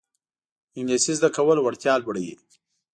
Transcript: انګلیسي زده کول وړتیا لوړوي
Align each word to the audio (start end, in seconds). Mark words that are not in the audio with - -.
انګلیسي 0.77 1.13
زده 1.19 1.29
کول 1.35 1.57
وړتیا 1.61 1.93
لوړوي 1.99 2.35